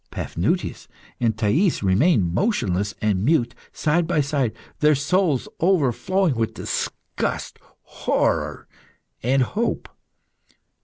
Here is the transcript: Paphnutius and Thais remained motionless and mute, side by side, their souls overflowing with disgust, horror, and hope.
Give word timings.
Paphnutius 0.11 0.87
and 1.19 1.37
Thais 1.37 1.83
remained 1.83 2.33
motionless 2.33 2.95
and 3.03 3.23
mute, 3.23 3.53
side 3.71 4.07
by 4.07 4.19
side, 4.19 4.51
their 4.79 4.95
souls 4.95 5.47
overflowing 5.59 6.33
with 6.33 6.55
disgust, 6.55 7.59
horror, 7.83 8.67
and 9.21 9.43
hope. 9.43 9.87